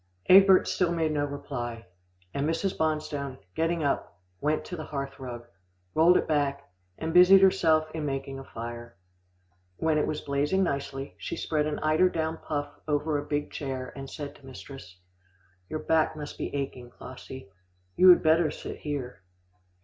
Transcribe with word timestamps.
'"Egbert 0.35 0.67
still 0.67 0.91
made 0.91 1.11
no 1.11 1.25
reply, 1.25 1.85
and 2.33 2.49
Mrs. 2.49 2.75
Bonstone, 2.75 3.37
getting 3.53 3.83
up, 3.83 4.19
went 4.39 4.65
to 4.65 4.75
the 4.75 4.85
hearth 4.85 5.19
rug, 5.19 5.45
rolled 5.93 6.17
it 6.17 6.27
back, 6.27 6.63
and 6.97 7.13
busied 7.13 7.43
herself 7.43 7.85
in 7.93 8.03
making 8.03 8.39
a 8.39 8.43
fire. 8.43 8.97
When 9.77 9.99
it 9.99 10.07
was 10.07 10.21
blazing 10.21 10.63
nicely, 10.63 11.13
she 11.19 11.35
spread 11.37 11.67
an 11.67 11.77
eider 11.83 12.09
down 12.09 12.37
puff 12.39 12.73
over 12.87 13.19
a 13.19 13.27
big 13.27 13.51
chair, 13.51 13.93
and 13.95 14.09
said 14.09 14.33
to 14.37 14.43
mistress, 14.47 14.97
"Your 15.69 15.77
back 15.77 16.15
must 16.15 16.35
be 16.35 16.51
aching, 16.55 16.89
Clossie. 16.89 17.51
You 17.95 18.07
would 18.07 18.23
better 18.23 18.49
sit 18.49 18.77
here." 18.77 19.21